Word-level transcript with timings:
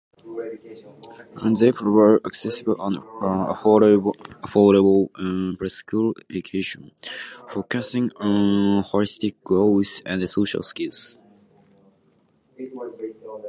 They 1.59 1.71
provide 1.71 2.25
accessible 2.25 2.75
and 2.83 2.97
affordable 3.55 4.13
preschool 5.61 6.13
education, 6.27 6.89
focusing 7.47 8.09
on 8.15 8.81
holistic 8.83 9.35
growth 9.43 10.01
and 10.03 10.27
social 10.27 10.63
skills. 10.63 11.15